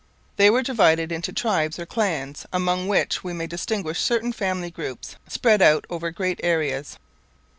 [0.35, 5.15] They were divided into tribes or clans, among which we may distinguish certain family groups
[5.27, 6.97] spread out over great areas.